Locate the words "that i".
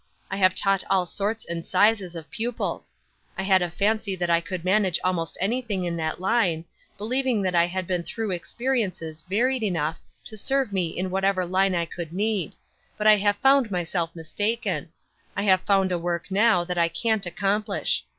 4.15-4.41, 7.43-7.67, 16.63-16.87